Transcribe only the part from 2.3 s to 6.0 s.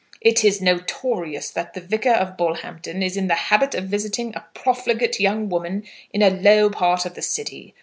Bullhampton is in the habit of visiting a profligate young woman